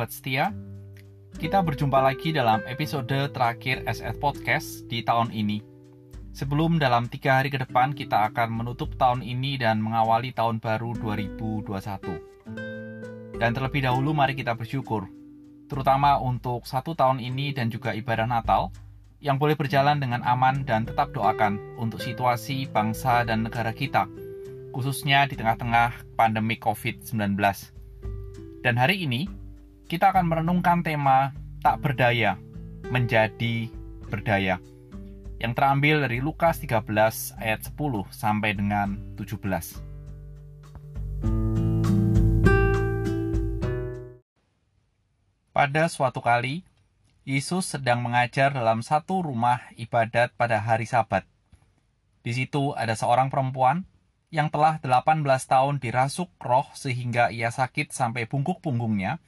sobat 0.00 0.16
setia. 0.16 0.48
Kita 1.36 1.60
berjumpa 1.60 2.00
lagi 2.00 2.32
dalam 2.32 2.64
episode 2.64 3.28
terakhir 3.36 3.84
SF 3.84 4.16
Podcast 4.16 4.88
di 4.88 5.04
tahun 5.04 5.28
ini. 5.28 5.60
Sebelum 6.32 6.80
dalam 6.80 7.04
tiga 7.04 7.36
hari 7.36 7.52
ke 7.52 7.60
depan 7.60 7.92
kita 7.92 8.32
akan 8.32 8.48
menutup 8.48 8.96
tahun 8.96 9.20
ini 9.20 9.60
dan 9.60 9.76
mengawali 9.76 10.32
tahun 10.32 10.56
baru 10.56 10.96
2021. 11.04 13.36
Dan 13.36 13.50
terlebih 13.52 13.84
dahulu 13.84 14.16
mari 14.16 14.32
kita 14.32 14.56
bersyukur, 14.56 15.04
terutama 15.68 16.16
untuk 16.16 16.64
satu 16.64 16.96
tahun 16.96 17.20
ini 17.20 17.52
dan 17.52 17.68
juga 17.68 17.92
ibadah 17.92 18.24
Natal, 18.24 18.72
yang 19.20 19.36
boleh 19.36 19.52
berjalan 19.52 20.00
dengan 20.00 20.24
aman 20.24 20.64
dan 20.64 20.88
tetap 20.88 21.12
doakan 21.12 21.60
untuk 21.76 22.00
situasi 22.00 22.72
bangsa 22.72 23.20
dan 23.28 23.44
negara 23.44 23.76
kita, 23.76 24.08
khususnya 24.72 25.28
di 25.28 25.36
tengah-tengah 25.36 26.16
pandemi 26.16 26.56
COVID-19. 26.56 27.36
Dan 28.64 28.80
hari 28.80 29.04
ini, 29.04 29.39
kita 29.90 30.14
akan 30.14 30.30
merenungkan 30.30 30.86
tema 30.86 31.34
tak 31.66 31.82
berdaya 31.82 32.38
menjadi 32.94 33.66
berdaya 34.06 34.62
yang 35.42 35.50
terambil 35.50 36.06
dari 36.06 36.22
Lukas 36.22 36.62
13 36.62 36.86
ayat 37.42 37.58
10 37.66 37.74
sampai 38.14 38.54
dengan 38.54 39.02
17. 39.18 39.82
Pada 45.50 45.90
suatu 45.90 46.22
kali, 46.22 46.62
Yesus 47.26 47.74
sedang 47.74 48.06
mengajar 48.06 48.54
dalam 48.54 48.86
satu 48.86 49.26
rumah 49.26 49.74
ibadat 49.74 50.30
pada 50.38 50.62
hari 50.62 50.86
Sabat. 50.86 51.26
Di 52.22 52.30
situ 52.30 52.78
ada 52.78 52.94
seorang 52.94 53.26
perempuan 53.26 53.90
yang 54.30 54.54
telah 54.54 54.78
18 54.78 55.26
tahun 55.26 55.82
dirasuk 55.82 56.30
roh 56.38 56.70
sehingga 56.78 57.34
ia 57.34 57.50
sakit 57.50 57.90
sampai 57.90 58.30
bungkuk 58.30 58.62
punggungnya 58.62 59.18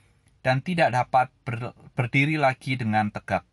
dan 0.42 0.60
tidak 0.60 0.90
dapat 0.90 1.30
ber 1.46 1.74
berdiri 1.94 2.36
lagi 2.36 2.74
dengan 2.74 3.08
tegak. 3.14 3.46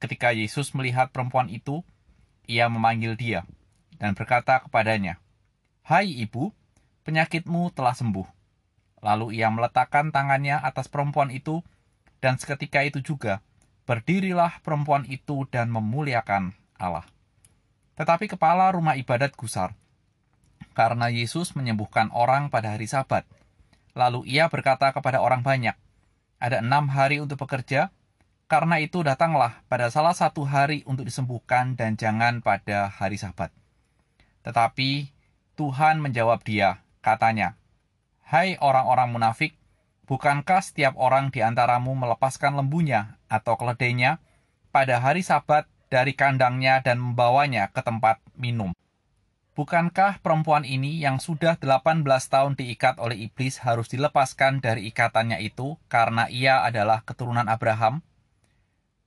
Ketika 0.00 0.32
Yesus 0.32 0.72
melihat 0.72 1.12
perempuan 1.12 1.52
itu, 1.52 1.84
ia 2.48 2.66
memanggil 2.72 3.14
dia 3.20 3.44
dan 4.00 4.16
berkata 4.16 4.64
kepadanya, 4.64 5.20
"Hai 5.84 6.08
ibu, 6.08 6.56
penyakitmu 7.04 7.70
telah 7.76 7.92
sembuh." 7.92 8.24
Lalu 9.04 9.40
ia 9.40 9.48
meletakkan 9.52 10.12
tangannya 10.12 10.56
atas 10.56 10.88
perempuan 10.88 11.28
itu, 11.32 11.60
dan 12.20 12.36
seketika 12.36 12.84
itu 12.84 13.00
juga 13.04 13.44
berdirilah 13.84 14.60
perempuan 14.64 15.04
itu 15.08 15.48
dan 15.48 15.72
memuliakan 15.72 16.52
Allah. 16.76 17.04
Tetapi 17.96 18.28
kepala 18.32 18.72
rumah 18.72 18.96
ibadat 18.96 19.36
gusar 19.36 19.76
karena 20.72 21.10
Yesus 21.12 21.52
menyembuhkan 21.58 22.08
orang 22.14 22.48
pada 22.48 22.72
hari 22.72 22.88
Sabat. 22.88 23.26
Lalu 23.92 24.30
ia 24.30 24.46
berkata 24.46 24.94
kepada 24.94 25.18
orang 25.18 25.42
banyak, 25.42 25.74
"Ada 26.40 26.64
enam 26.64 26.88
hari 26.88 27.20
untuk 27.20 27.44
bekerja, 27.44 27.92
karena 28.50 28.80
itu 28.82 29.04
datanglah 29.04 29.62
pada 29.68 29.92
salah 29.92 30.16
satu 30.16 30.48
hari 30.48 30.82
untuk 30.88 31.06
disembuhkan 31.06 31.78
dan 31.78 31.94
jangan 32.00 32.40
pada 32.40 32.90
hari 32.90 33.20
Sabat." 33.20 33.52
Tetapi 34.42 35.12
Tuhan 35.60 36.00
menjawab 36.00 36.40
dia, 36.40 36.80
katanya, 37.04 37.60
"Hai 38.24 38.56
orang-orang 38.56 39.12
munafik, 39.12 39.54
bukankah 40.08 40.64
setiap 40.64 40.96
orang 40.96 41.28
di 41.28 41.44
antaramu 41.44 41.92
melepaskan 41.92 42.56
lembunya 42.56 43.20
atau 43.28 43.60
keledainya 43.60 44.18
pada 44.72 44.98
hari 44.98 45.20
Sabat 45.20 45.68
dari 45.92 46.16
kandangnya 46.16 46.80
dan 46.80 46.96
membawanya 46.98 47.68
ke 47.68 47.84
tempat 47.84 48.18
minum?" 48.34 48.72
Bukankah 49.60 50.24
perempuan 50.24 50.64
ini 50.64 51.04
yang 51.04 51.20
sudah 51.20 51.60
18 51.60 52.00
tahun 52.32 52.56
diikat 52.56 52.96
oleh 52.96 53.28
iblis 53.28 53.60
harus 53.60 53.92
dilepaskan 53.92 54.64
dari 54.64 54.88
ikatannya 54.88 55.36
itu 55.44 55.76
karena 55.84 56.32
ia 56.32 56.64
adalah 56.64 57.04
keturunan 57.04 57.44
Abraham? 57.44 58.00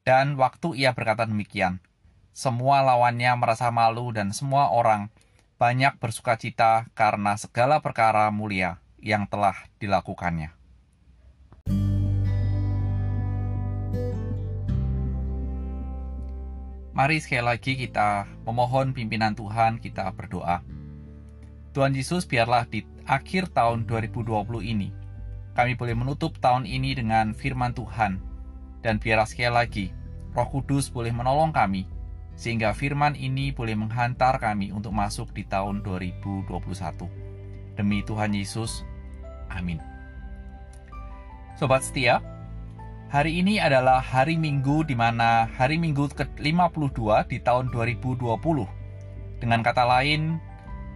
Dan 0.06 0.38
waktu 0.38 0.78
ia 0.78 0.94
berkata 0.94 1.26
demikian, 1.26 1.82
semua 2.38 2.86
lawannya 2.86 3.34
merasa 3.34 3.74
malu 3.74 4.14
dan 4.14 4.30
semua 4.30 4.70
orang 4.70 5.10
banyak 5.58 5.98
bersuka 5.98 6.38
cita 6.38 6.86
karena 6.94 7.34
segala 7.34 7.82
perkara 7.82 8.30
mulia 8.30 8.78
yang 9.02 9.26
telah 9.26 9.58
dilakukannya. 9.82 10.54
Mari 16.94 17.18
sekali 17.18 17.42
lagi 17.42 17.74
kita 17.74 18.30
memohon 18.46 18.94
pimpinan 18.94 19.34
Tuhan, 19.34 19.82
kita 19.82 20.14
berdoa. 20.14 20.62
Tuhan 21.74 21.98
Yesus, 21.98 22.30
biarlah 22.30 22.70
di 22.70 22.86
akhir 23.10 23.50
tahun 23.50 23.90
2020 23.90 24.30
ini, 24.62 24.94
kami 25.58 25.74
boleh 25.74 25.98
menutup 25.98 26.38
tahun 26.38 26.70
ini 26.70 26.94
dengan 26.94 27.34
firman 27.34 27.74
Tuhan, 27.74 28.22
dan 28.86 29.02
biarlah 29.02 29.26
sekali 29.26 29.50
lagi, 29.50 29.86
Roh 30.38 30.46
Kudus 30.46 30.94
boleh 30.94 31.10
menolong 31.10 31.50
kami, 31.50 31.90
sehingga 32.38 32.78
firman 32.78 33.18
ini 33.18 33.50
boleh 33.50 33.74
menghantar 33.74 34.38
kami 34.38 34.70
untuk 34.70 34.94
masuk 34.94 35.34
di 35.34 35.50
tahun 35.50 35.82
2021. 35.82 36.46
Demi 37.74 38.06
Tuhan 38.06 38.38
Yesus, 38.38 38.86
amin. 39.50 39.82
Sobat 41.58 41.82
setia, 41.82 42.22
Hari 43.14 43.46
ini 43.46 43.62
adalah 43.62 44.02
hari 44.02 44.42
Minggu 44.42 44.82
di 44.90 44.98
mana 44.98 45.46
hari 45.46 45.78
Minggu 45.78 46.10
ke-52 46.18 46.98
di 47.30 47.38
tahun 47.38 47.70
2020. 47.70 48.26
Dengan 49.38 49.62
kata 49.62 49.86
lain, 49.86 50.42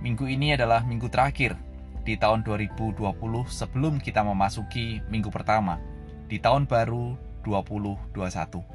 minggu 0.01 0.25
ini 0.25 0.57
adalah 0.57 0.81
minggu 0.81 1.13
terakhir 1.13 1.53
di 2.01 2.17
tahun 2.17 2.41
2020 2.41 3.06
sebelum 3.45 4.01
kita 4.01 4.25
memasuki 4.25 4.97
minggu 5.13 5.29
pertama 5.29 5.77
di 6.25 6.41
tahun 6.41 6.66
baru 6.66 7.13
2021. 7.45 8.66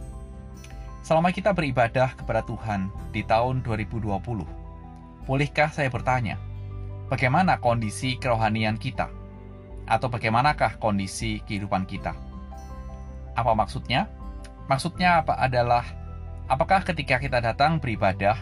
Selama 1.02 1.34
kita 1.34 1.50
beribadah 1.50 2.14
kepada 2.14 2.46
Tuhan 2.46 2.94
di 3.10 3.26
tahun 3.26 3.66
2020, 3.66 4.22
bolehkah 5.26 5.74
saya 5.74 5.90
bertanya, 5.90 6.38
bagaimana 7.10 7.58
kondisi 7.58 8.14
kerohanian 8.22 8.78
kita? 8.78 9.10
Atau 9.90 10.06
bagaimanakah 10.14 10.78
kondisi 10.78 11.42
kehidupan 11.42 11.90
kita? 11.90 12.30
Apa 13.38 13.56
maksudnya? 13.56 14.08
Maksudnya 14.68 15.24
apa 15.24 15.36
adalah 15.40 15.84
apakah 16.46 16.84
ketika 16.84 17.18
kita 17.18 17.40
datang 17.40 17.80
beribadah, 17.82 18.36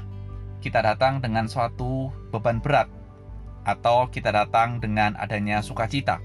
kita 0.60 0.82
datang 0.84 1.18
dengan 1.22 1.48
suatu 1.48 2.12
beban 2.30 2.60
berat 2.60 2.90
atau 3.64 4.08
kita 4.08 4.32
datang 4.32 4.80
dengan 4.80 5.16
adanya 5.20 5.60
sukacita 5.60 6.20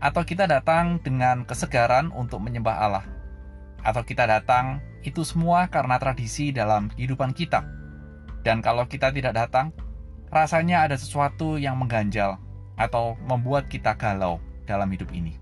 atau 0.00 0.24
kita 0.24 0.48
datang 0.48 0.96
dengan 1.04 1.44
kesegaran 1.44 2.08
untuk 2.16 2.40
menyembah 2.40 2.76
Allah 2.80 3.04
atau 3.84 4.04
kita 4.04 4.28
datang 4.28 4.80
itu 5.00 5.24
semua 5.24 5.68
karena 5.72 5.96
tradisi 5.96 6.52
dalam 6.52 6.92
kehidupan 6.92 7.32
kita. 7.32 7.64
Dan 8.40 8.64
kalau 8.64 8.88
kita 8.88 9.12
tidak 9.12 9.36
datang, 9.36 9.72
rasanya 10.32 10.84
ada 10.88 10.96
sesuatu 10.96 11.56
yang 11.56 11.76
mengganjal 11.76 12.36
atau 12.76 13.16
membuat 13.24 13.68
kita 13.68 13.96
galau 13.96 14.40
dalam 14.64 14.88
hidup 14.92 15.08
ini. 15.12 15.39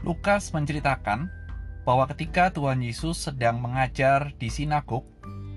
Lukas 0.00 0.48
menceritakan 0.56 1.28
bahwa 1.84 2.08
ketika 2.08 2.48
Tuhan 2.48 2.80
Yesus 2.80 3.20
sedang 3.20 3.60
mengajar 3.60 4.32
di 4.40 4.48
sinagog, 4.48 5.04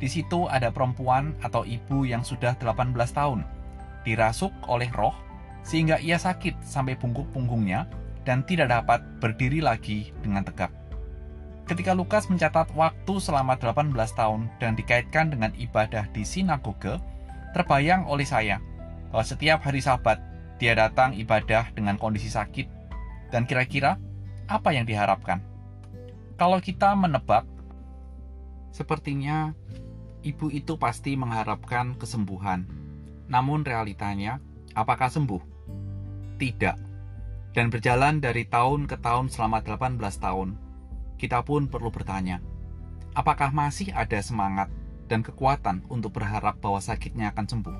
di 0.04 0.12
situ 0.12 0.52
ada 0.52 0.68
perempuan 0.68 1.32
atau 1.40 1.64
ibu 1.64 2.04
yang 2.04 2.28
sudah 2.28 2.52
18 2.60 2.92
tahun, 3.16 3.48
dirasuk 4.04 4.52
oleh 4.68 4.92
roh 4.92 5.16
sehingga 5.64 5.96
ia 6.04 6.20
sakit 6.20 6.60
sampai 6.60 7.00
bungkuk 7.00 7.24
punggungnya 7.32 7.88
dan 8.28 8.44
tidak 8.44 8.68
dapat 8.68 9.00
berdiri 9.24 9.64
lagi 9.64 10.12
dengan 10.20 10.44
tegak. 10.44 10.72
Ketika 11.64 11.96
Lukas 11.96 12.28
mencatat 12.28 12.76
waktu 12.76 13.14
selama 13.24 13.56
18 13.56 13.96
tahun 13.96 14.52
dan 14.60 14.76
dikaitkan 14.76 15.32
dengan 15.32 15.56
ibadah 15.56 16.12
di 16.12 16.28
sinagoge, 16.28 17.00
terbayang 17.56 18.04
oleh 18.04 18.28
saya 18.28 18.60
bahwa 19.08 19.24
setiap 19.24 19.64
hari 19.64 19.80
sabat 19.80 20.20
dia 20.60 20.76
datang 20.76 21.16
ibadah 21.16 21.72
dengan 21.72 21.96
kondisi 21.96 22.28
sakit 22.28 22.68
dan 23.32 23.48
kira-kira 23.48 23.96
apa 24.48 24.76
yang 24.76 24.84
diharapkan? 24.84 25.40
Kalau 26.36 26.60
kita 26.60 26.98
menebak, 26.98 27.46
sepertinya 28.74 29.54
ibu 30.26 30.50
itu 30.50 30.80
pasti 30.80 31.14
mengharapkan 31.14 31.94
kesembuhan. 32.00 32.66
Namun 33.30 33.64
realitanya, 33.64 34.40
apakah 34.74 35.12
sembuh? 35.12 35.44
Tidak. 36.40 36.78
Dan 37.54 37.70
berjalan 37.70 38.18
dari 38.18 38.50
tahun 38.50 38.90
ke 38.90 38.98
tahun 38.98 39.30
selama 39.30 39.62
18 39.62 40.00
tahun, 40.18 40.58
kita 41.22 41.46
pun 41.46 41.70
perlu 41.70 41.94
bertanya, 41.94 42.42
apakah 43.14 43.54
masih 43.54 43.94
ada 43.94 44.18
semangat 44.26 44.74
dan 45.06 45.22
kekuatan 45.22 45.86
untuk 45.88 46.18
berharap 46.18 46.58
bahwa 46.58 46.82
sakitnya 46.82 47.30
akan 47.30 47.46
sembuh? 47.46 47.78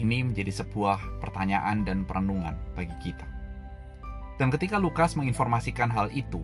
Ini 0.00 0.26
menjadi 0.26 0.64
sebuah 0.64 1.22
pertanyaan 1.22 1.84
dan 1.86 2.02
perenungan 2.08 2.56
bagi 2.74 2.96
kita. 3.04 3.43
Dan 4.38 4.50
ketika 4.50 4.80
Lukas 4.82 5.14
menginformasikan 5.14 5.90
hal 5.90 6.10
itu, 6.10 6.42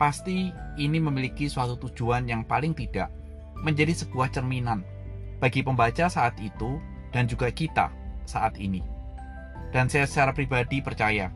pasti 0.00 0.50
ini 0.80 0.98
memiliki 0.98 1.46
suatu 1.46 1.76
tujuan 1.88 2.24
yang 2.24 2.42
paling 2.42 2.72
tidak 2.72 3.12
menjadi 3.60 3.92
sebuah 3.94 4.32
cerminan 4.32 4.82
bagi 5.38 5.62
pembaca 5.62 6.08
saat 6.08 6.34
itu 6.40 6.80
dan 7.12 7.28
juga 7.28 7.52
kita 7.52 7.92
saat 8.24 8.56
ini. 8.58 8.82
Dan 9.72 9.88
saya 9.88 10.04
secara 10.08 10.32
pribadi 10.36 10.80
percaya 10.84 11.32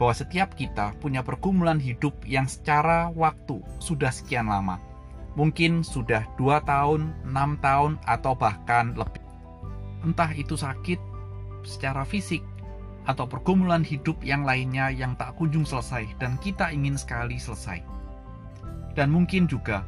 bahwa 0.00 0.16
setiap 0.16 0.56
kita 0.56 0.96
punya 0.96 1.20
pergumulan 1.20 1.76
hidup 1.76 2.16
yang 2.24 2.48
secara 2.48 3.12
waktu 3.12 3.60
sudah 3.84 4.08
sekian 4.08 4.48
lama. 4.48 4.80
Mungkin 5.36 5.84
sudah 5.84 6.26
dua 6.40 6.64
tahun, 6.64 7.12
enam 7.28 7.60
tahun, 7.60 8.00
atau 8.08 8.34
bahkan 8.34 8.96
lebih. 8.96 9.22
Entah 10.02 10.32
itu 10.32 10.56
sakit 10.56 10.98
secara 11.62 12.02
fisik, 12.08 12.40
atau 13.10 13.26
pergumulan 13.26 13.82
hidup 13.82 14.22
yang 14.22 14.46
lainnya 14.46 14.94
yang 14.94 15.18
tak 15.18 15.34
kunjung 15.34 15.66
selesai 15.66 16.06
dan 16.22 16.38
kita 16.38 16.70
ingin 16.70 16.94
sekali 16.94 17.42
selesai. 17.42 17.82
Dan 18.94 19.10
mungkin 19.10 19.50
juga 19.50 19.82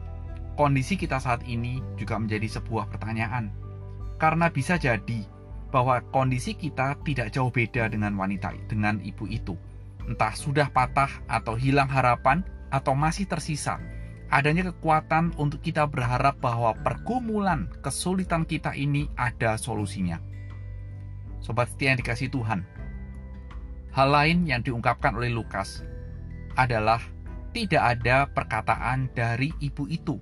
kondisi 0.59 0.99
kita 0.99 1.23
saat 1.23 1.47
ini 1.47 1.79
juga 1.95 2.19
menjadi 2.19 2.59
sebuah 2.59 2.91
pertanyaan. 2.91 3.55
Karena 4.19 4.51
bisa 4.51 4.75
jadi 4.75 5.23
bahwa 5.71 6.03
kondisi 6.11 6.59
kita 6.59 6.99
tidak 7.07 7.31
jauh 7.31 7.55
beda 7.55 7.87
dengan 7.87 8.19
wanita 8.19 8.51
dengan 8.67 8.99
ibu 9.01 9.25
itu 9.31 9.55
entah 10.03 10.35
sudah 10.35 10.67
patah 10.75 11.11
atau 11.31 11.55
hilang 11.55 11.87
harapan 11.87 12.43
atau 12.75 12.93
masih 12.93 13.25
tersisa 13.31 13.79
adanya 14.33 14.73
kekuatan 14.73 15.37
untuk 15.37 15.61
kita 15.61 15.85
berharap 15.85 16.41
bahwa 16.41 16.73
pergumulan 16.81 17.69
kesulitan 17.85 18.49
kita 18.49 18.73
ini 18.73 19.13
ada 19.21 19.61
solusinya. 19.61 20.17
Sobat 21.45 21.69
setia 21.69 21.93
yang 21.93 22.01
dikasih 22.01 22.33
Tuhan, 22.33 22.65
hal 23.93 24.09
lain 24.09 24.49
yang 24.49 24.65
diungkapkan 24.65 25.13
oleh 25.13 25.29
Lukas 25.29 25.85
adalah 26.57 27.01
tidak 27.53 27.83
ada 27.97 28.25
perkataan 28.33 29.13
dari 29.13 29.53
ibu 29.61 29.85
itu 29.89 30.17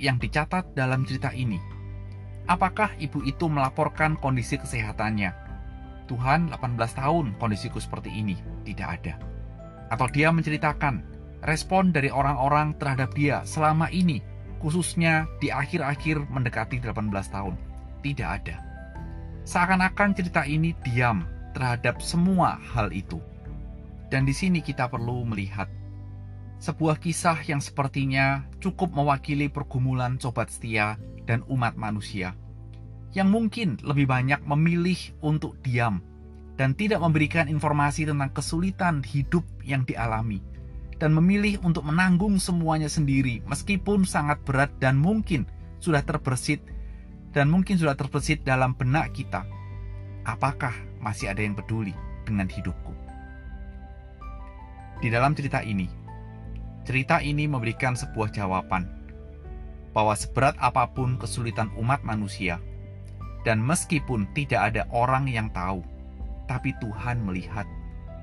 yang 0.00 0.16
dicatat 0.16 0.72
dalam 0.72 1.04
cerita 1.04 1.28
ini. 1.36 1.60
Apakah 2.48 2.96
ibu 2.98 3.22
itu 3.22 3.46
melaporkan 3.46 4.18
kondisi 4.18 4.58
kesehatannya? 4.58 5.30
Tuhan 6.10 6.50
18 6.50 6.98
tahun 6.98 7.26
kondisiku 7.38 7.78
seperti 7.78 8.10
ini. 8.10 8.34
Tidak 8.66 8.88
ada. 8.88 9.14
Atau 9.92 10.08
dia 10.10 10.32
menceritakan 10.34 11.04
respon 11.44 11.94
dari 11.94 12.10
orang-orang 12.10 12.74
terhadap 12.80 13.14
dia 13.14 13.46
selama 13.46 13.86
ini, 13.94 14.24
khususnya 14.58 15.28
di 15.38 15.52
akhir-akhir 15.52 16.26
mendekati 16.32 16.82
18 16.82 17.12
tahun. 17.30 17.54
Tidak 18.02 18.28
ada. 18.28 18.56
Seakan-akan 19.46 20.10
cerita 20.18 20.42
ini 20.42 20.74
diam 20.82 21.22
terhadap 21.62 22.02
semua 22.02 22.58
hal 22.74 22.90
itu. 22.90 23.22
Dan 24.10 24.26
di 24.26 24.34
sini 24.34 24.58
kita 24.58 24.90
perlu 24.90 25.22
melihat 25.22 25.70
sebuah 26.58 26.98
kisah 26.98 27.38
yang 27.46 27.62
sepertinya 27.62 28.50
cukup 28.58 28.90
mewakili 28.90 29.46
pergumulan 29.46 30.18
sobat 30.18 30.50
setia 30.50 30.98
dan 31.22 31.46
umat 31.46 31.78
manusia 31.78 32.34
yang 33.14 33.30
mungkin 33.30 33.78
lebih 33.82 34.10
banyak 34.10 34.42
memilih 34.42 34.98
untuk 35.22 35.54
diam 35.62 36.02
dan 36.58 36.74
tidak 36.74 36.98
memberikan 37.02 37.46
informasi 37.46 38.06
tentang 38.06 38.30
kesulitan 38.30 39.02
hidup 39.02 39.42
yang 39.62 39.82
dialami 39.86 40.38
dan 41.02 41.14
memilih 41.14 41.58
untuk 41.66 41.82
menanggung 41.82 42.38
semuanya 42.38 42.86
sendiri 42.90 43.42
meskipun 43.46 44.06
sangat 44.06 44.38
berat 44.46 44.70
dan 44.78 44.98
mungkin 44.98 45.46
sudah 45.82 46.02
terbersit 46.06 46.62
dan 47.34 47.50
mungkin 47.50 47.74
sudah 47.74 47.98
terbersit 47.98 48.46
dalam 48.46 48.78
benak 48.78 49.10
kita. 49.14 49.42
Apakah 50.22 50.91
masih 51.02 51.28
ada 51.28 51.42
yang 51.42 51.58
peduli 51.58 51.92
dengan 52.24 52.46
hidupku? 52.46 52.94
Di 55.02 55.10
dalam 55.10 55.34
cerita 55.34 55.60
ini, 55.66 55.90
cerita 56.86 57.18
ini 57.18 57.50
memberikan 57.50 57.98
sebuah 57.98 58.30
jawaban 58.30 58.86
bahwa 59.92 60.14
seberat 60.16 60.56
apa 60.62 60.88
pun 60.88 61.20
kesulitan 61.20 61.68
umat 61.76 62.00
manusia, 62.06 62.62
dan 63.42 63.58
meskipun 63.60 64.30
tidak 64.32 64.72
ada 64.72 64.86
orang 64.94 65.26
yang 65.28 65.50
tahu, 65.50 65.82
tapi 66.46 66.72
Tuhan 66.78 67.20
melihat 67.26 67.66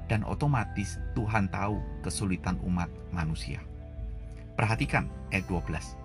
dan 0.10 0.26
otomatis 0.26 0.98
Tuhan 1.14 1.52
tahu 1.54 1.78
kesulitan 2.02 2.58
umat 2.66 2.90
manusia. 3.14 3.62
Perhatikan 4.58 5.08
ayat 5.30 5.46
12. 5.46 5.96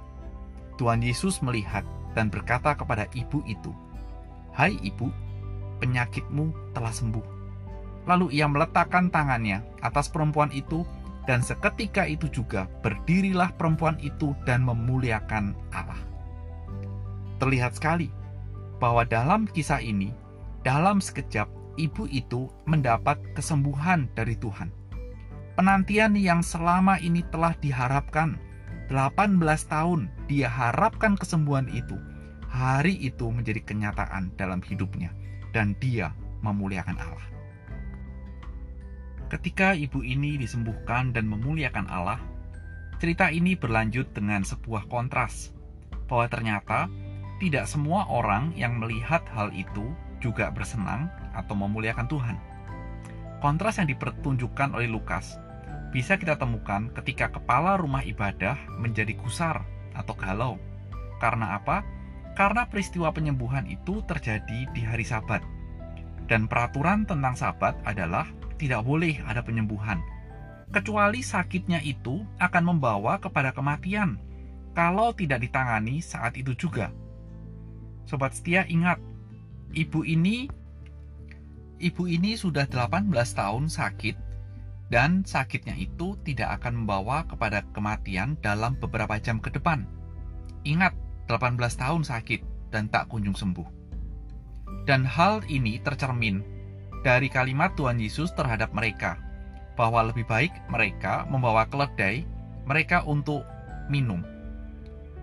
Tuhan 0.76 1.00
Yesus 1.00 1.40
melihat 1.40 1.82
dan 2.12 2.28
berkata 2.28 2.76
kepada 2.76 3.08
ibu 3.16 3.40
itu, 3.48 3.72
"Hai 4.52 4.76
ibu, 4.84 5.10
penyakitmu 5.84 6.72
telah 6.72 6.90
sembuh." 6.90 7.34
Lalu 8.04 8.36
ia 8.36 8.48
meletakkan 8.48 9.08
tangannya 9.08 9.64
atas 9.80 10.12
perempuan 10.12 10.52
itu 10.52 10.84
dan 11.24 11.40
seketika 11.40 12.04
itu 12.04 12.28
juga 12.28 12.68
berdirilah 12.84 13.56
perempuan 13.56 13.96
itu 14.00 14.36
dan 14.44 14.60
memuliakan 14.64 15.56
Allah. 15.72 16.00
Terlihat 17.40 17.80
sekali 17.80 18.12
bahwa 18.76 19.08
dalam 19.08 19.48
kisah 19.48 19.80
ini, 19.80 20.12
dalam 20.60 21.00
sekejap 21.00 21.48
ibu 21.80 22.04
itu 22.12 22.52
mendapat 22.68 23.16
kesembuhan 23.32 24.06
dari 24.12 24.36
Tuhan. 24.36 24.68
Penantian 25.56 26.18
yang 26.18 26.44
selama 26.44 27.00
ini 27.00 27.24
telah 27.32 27.56
diharapkan 27.62 28.36
18 28.92 29.40
tahun 29.70 30.12
dia 30.28 30.50
harapkan 30.50 31.16
kesembuhan 31.16 31.72
itu. 31.72 31.96
Hari 32.52 32.94
itu 33.02 33.26
menjadi 33.32 33.66
kenyataan 33.66 34.30
dalam 34.38 34.62
hidupnya 34.62 35.10
dan 35.54 35.78
dia 35.78 36.10
memuliakan 36.42 36.98
Allah. 36.98 37.26
Ketika 39.30 39.72
ibu 39.72 40.02
ini 40.02 40.36
disembuhkan 40.36 41.14
dan 41.14 41.30
memuliakan 41.30 41.86
Allah, 41.88 42.20
cerita 42.98 43.30
ini 43.30 43.54
berlanjut 43.54 44.12
dengan 44.12 44.42
sebuah 44.42 44.90
kontras 44.90 45.54
bahwa 46.10 46.26
ternyata 46.28 46.90
tidak 47.40 47.64
semua 47.70 48.04
orang 48.10 48.52
yang 48.58 48.76
melihat 48.76 49.24
hal 49.32 49.54
itu 49.54 49.94
juga 50.18 50.50
bersenang 50.50 51.08
atau 51.32 51.54
memuliakan 51.56 52.06
Tuhan. 52.06 52.36
Kontras 53.40 53.80
yang 53.80 53.88
dipertunjukkan 53.90 54.76
oleh 54.76 54.88
Lukas 54.88 55.36
bisa 55.94 56.18
kita 56.18 56.34
temukan 56.34 56.90
ketika 56.90 57.30
kepala 57.30 57.78
rumah 57.78 58.02
ibadah 58.02 58.58
menjadi 58.82 59.14
gusar 59.14 59.62
atau 59.94 60.14
galau. 60.18 60.58
Karena 61.22 61.54
apa? 61.54 61.86
Karena 62.34 62.66
peristiwa 62.66 63.14
penyembuhan 63.14 63.66
itu 63.70 64.02
terjadi 64.06 64.66
di 64.74 64.82
hari 64.82 65.06
Sabat. 65.06 65.42
Dan 66.26 66.50
peraturan 66.50 67.06
tentang 67.06 67.38
Sabat 67.38 67.78
adalah 67.86 68.26
tidak 68.58 68.82
boleh 68.86 69.18
ada 69.26 69.42
penyembuhan, 69.42 70.02
kecuali 70.74 71.20
sakitnya 71.22 71.78
itu 71.84 72.26
akan 72.42 72.74
membawa 72.74 73.20
kepada 73.22 73.54
kematian 73.54 74.18
kalau 74.74 75.14
tidak 75.14 75.46
ditangani 75.46 76.02
saat 76.02 76.34
itu 76.34 76.56
juga. 76.58 76.90
Sobat 78.10 78.34
setia 78.34 78.66
ingat, 78.66 78.98
ibu 79.72 80.02
ini 80.02 80.50
ibu 81.78 82.04
ini 82.08 82.34
sudah 82.34 82.66
18 82.66 83.10
tahun 83.12 83.70
sakit 83.70 84.16
dan 84.90 85.22
sakitnya 85.22 85.74
itu 85.78 86.18
tidak 86.26 86.60
akan 86.60 86.84
membawa 86.84 87.24
kepada 87.24 87.64
kematian 87.72 88.36
dalam 88.42 88.76
beberapa 88.78 89.16
jam 89.22 89.38
ke 89.38 89.48
depan. 89.54 89.86
Ingat, 90.64 90.96
18 91.26 91.58
tahun 91.58 92.02
sakit 92.04 92.72
dan 92.74 92.90
tak 92.90 93.08
kunjung 93.08 93.36
sembuh. 93.36 93.68
Dan 94.84 95.06
hal 95.06 95.40
ini 95.48 95.80
tercermin 95.80 96.44
dari 97.04 97.28
kalimat 97.28 97.72
Tuhan 97.76 98.00
Yesus 98.00 98.32
terhadap 98.32 98.72
mereka, 98.72 99.20
bahwa 99.76 100.08
lebih 100.08 100.24
baik 100.24 100.52
mereka 100.72 101.28
membawa 101.28 101.68
keledai 101.68 102.24
mereka 102.64 103.04
untuk 103.04 103.44
minum. 103.92 104.24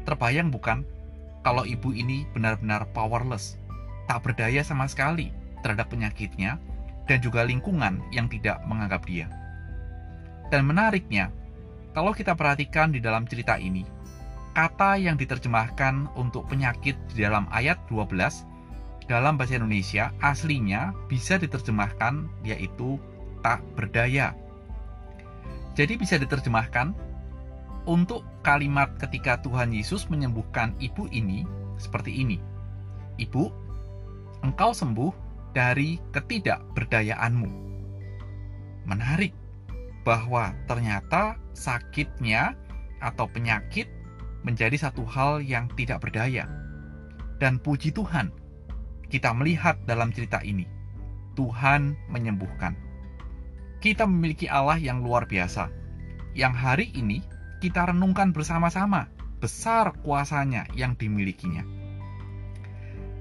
Terbayang 0.06 0.50
bukan 0.54 0.86
kalau 1.42 1.66
ibu 1.66 1.90
ini 1.90 2.26
benar-benar 2.38 2.86
powerless, 2.94 3.58
tak 4.06 4.22
berdaya 4.22 4.62
sama 4.62 4.86
sekali 4.86 5.34
terhadap 5.66 5.90
penyakitnya, 5.90 6.62
dan 7.10 7.18
juga 7.22 7.42
lingkungan 7.46 8.02
yang 8.14 8.30
tidak 8.30 8.62
menganggap 8.70 9.02
dia. 9.10 9.26
Dan 10.54 10.70
menariknya, 10.70 11.34
kalau 11.98 12.14
kita 12.14 12.38
perhatikan 12.38 12.94
di 12.94 13.02
dalam 13.02 13.26
cerita 13.26 13.58
ini, 13.58 13.82
kata 14.52 15.00
yang 15.00 15.16
diterjemahkan 15.16 16.12
untuk 16.20 16.48
penyakit 16.52 17.00
di 17.16 17.24
dalam 17.24 17.48
ayat 17.52 17.80
12 17.88 18.52
dalam 19.10 19.36
bahasa 19.36 19.60
Indonesia 19.60 20.16
aslinya 20.24 20.96
bisa 21.12 21.36
diterjemahkan 21.36 22.32
yaitu 22.48 22.96
tak 23.44 23.60
berdaya. 23.76 24.32
Jadi 25.76 26.00
bisa 26.00 26.16
diterjemahkan 26.20 26.96
untuk 27.90 28.22
kalimat 28.46 28.94
ketika 29.02 29.40
Tuhan 29.42 29.74
Yesus 29.74 30.08
menyembuhkan 30.12 30.76
ibu 30.78 31.10
ini 31.10 31.48
seperti 31.82 32.24
ini. 32.24 32.38
Ibu, 33.18 33.50
engkau 34.46 34.72
sembuh 34.72 35.12
dari 35.52 35.98
ketidakberdayaanmu. 36.14 37.52
Menarik 38.88 39.34
bahwa 40.08 40.56
ternyata 40.66 41.38
sakitnya 41.54 42.58
atau 43.02 43.26
penyakit 43.30 44.01
menjadi 44.42 44.78
satu 44.78 45.06
hal 45.06 45.42
yang 45.46 45.70
tidak 45.78 46.02
berdaya. 46.06 46.50
Dan 47.42 47.58
puji 47.58 47.94
Tuhan, 47.94 48.30
kita 49.10 49.34
melihat 49.34 49.76
dalam 49.90 50.14
cerita 50.14 50.40
ini, 50.46 50.66
Tuhan 51.34 51.98
menyembuhkan. 52.08 52.78
Kita 53.82 54.06
memiliki 54.06 54.46
Allah 54.46 54.78
yang 54.78 55.02
luar 55.02 55.26
biasa, 55.26 55.68
yang 56.38 56.54
hari 56.54 56.94
ini 56.94 57.26
kita 57.60 57.90
renungkan 57.90 58.30
bersama-sama 58.30 59.10
besar 59.42 59.90
kuasanya 60.06 60.70
yang 60.78 60.94
dimilikinya. 60.94 61.66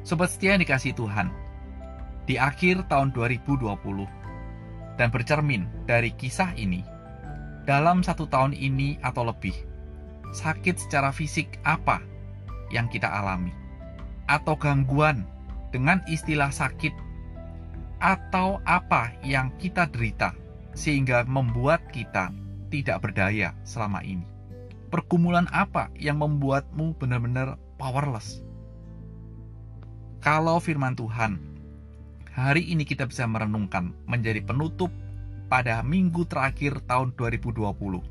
Sobat 0.05 0.33
setia 0.33 0.57
yang 0.57 0.63
dikasih 0.65 0.93
Tuhan, 0.97 1.33
di 2.29 2.37
akhir 2.37 2.89
tahun 2.93 3.13
2020, 3.17 3.65
dan 5.01 5.09
bercermin 5.09 5.65
dari 5.89 6.13
kisah 6.13 6.53
ini, 6.61 6.85
dalam 7.65 8.05
satu 8.05 8.29
tahun 8.29 8.53
ini 8.53 9.01
atau 9.01 9.25
lebih, 9.29 9.57
sakit 10.31 10.79
secara 10.79 11.11
fisik 11.11 11.59
apa 11.67 12.03
yang 12.71 12.87
kita 12.87 13.07
alami, 13.07 13.51
atau 14.31 14.55
gangguan 14.55 15.27
dengan 15.75 16.03
istilah 16.07 16.51
sakit, 16.51 16.95
atau 18.03 18.59
apa 18.67 19.13
yang 19.27 19.53
kita 19.59 19.91
derita, 19.91 20.35
sehingga 20.75 21.27
membuat 21.27 21.83
kita 21.91 22.31
tidak 22.71 23.03
berdaya 23.03 23.53
selama 23.67 24.01
ini. 24.07 24.25
Pergumulan 24.91 25.47
apa 25.55 25.87
yang 25.95 26.19
membuatmu 26.19 26.99
benar-benar 26.99 27.55
powerless? 27.79 28.43
Kalau 30.19 30.59
firman 30.59 30.99
Tuhan, 30.99 31.39
hari 32.35 32.67
ini 32.67 32.83
kita 32.83 33.07
bisa 33.07 33.25
merenungkan 33.25 33.95
menjadi 34.11 34.43
penutup 34.43 34.91
pada 35.47 35.83
minggu 35.87 36.27
terakhir 36.27 36.83
tahun 36.91 37.15
2020. 37.15 38.10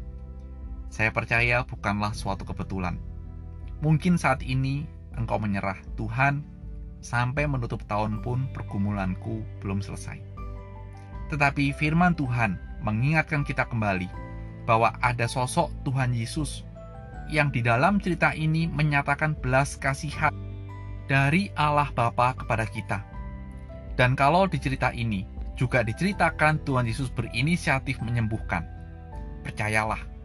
Saya 0.89 1.13
percaya 1.13 1.61
bukanlah 1.63 2.17
suatu 2.17 2.43
kebetulan. 2.43 2.97
Mungkin 3.79 4.17
saat 4.17 4.41
ini 4.43 4.89
engkau 5.15 5.37
menyerah, 5.37 5.77
Tuhan, 5.95 6.43
sampai 6.99 7.47
menutup 7.47 7.79
tahun 7.87 8.19
pun 8.19 8.49
pergumulanku 8.51 9.45
belum 9.63 9.79
selesai. 9.79 10.19
Tetapi 11.29 11.71
firman 11.77 12.17
Tuhan 12.17 12.57
mengingatkan 12.81 13.45
kita 13.45 13.69
kembali 13.69 14.09
bahwa 14.65 14.91
ada 14.99 15.29
sosok 15.29 15.71
Tuhan 15.85 16.11
Yesus 16.11 16.65
yang 17.29 17.53
di 17.53 17.61
dalam 17.61 18.01
cerita 18.01 18.33
ini 18.33 18.65
menyatakan 18.65 19.37
belas 19.37 19.77
kasihan 19.77 20.33
dari 21.05 21.53
Allah 21.53 21.93
Bapa 21.93 22.33
kepada 22.33 22.65
kita. 22.65 23.05
Dan 23.93 24.17
kalau 24.17 24.49
di 24.49 24.57
cerita 24.57 24.89
ini 24.89 25.25
juga 25.53 25.85
diceritakan 25.85 26.63
Tuhan 26.65 26.87
Yesus 26.89 27.13
berinisiatif 27.13 28.01
menyembuhkan. 28.01 28.65
Percayalah 29.45 30.18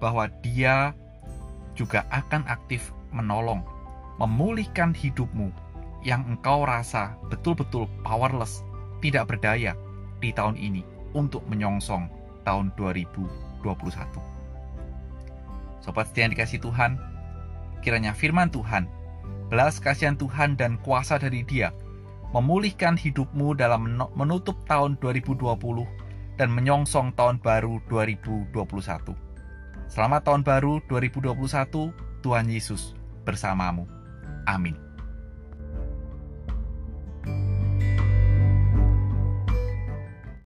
bahwa 0.00 0.26
Dia 0.42 0.96
juga 1.76 2.08
akan 2.10 2.48
aktif 2.48 2.90
menolong, 3.12 3.62
memulihkan 4.18 4.96
hidupmu 4.96 5.52
yang 6.00 6.24
engkau 6.26 6.64
rasa 6.64 7.14
betul-betul 7.28 7.86
powerless, 8.02 8.64
tidak 9.04 9.28
berdaya 9.28 9.76
di 10.18 10.32
tahun 10.32 10.56
ini 10.56 10.82
untuk 11.12 11.44
menyongsong 11.46 12.08
tahun 12.48 12.72
2021. 12.76 13.60
Sobat 15.80 16.08
setia 16.12 16.28
yang 16.28 16.32
dikasih 16.36 16.60
Tuhan, 16.60 17.00
kiranya 17.80 18.12
firman 18.12 18.52
Tuhan, 18.52 18.88
belas 19.48 19.80
kasihan 19.80 20.16
Tuhan 20.16 20.56
dan 20.56 20.76
kuasa 20.84 21.16
dari 21.16 21.44
Dia 21.44 21.72
memulihkan 22.30 22.94
hidupmu 22.94 23.58
dalam 23.58 23.98
menutup 24.14 24.54
tahun 24.70 24.94
2020 25.02 25.42
dan 26.38 26.48
menyongsong 26.48 27.12
tahun 27.18 27.42
baru 27.42 27.82
2021. 27.90 29.29
Selamat 29.90 30.22
tahun 30.22 30.46
baru 30.46 30.78
2021, 30.86 31.90
Tuhan 32.22 32.46
Yesus 32.46 32.94
bersamamu. 33.26 33.90
Amin. 34.46 34.89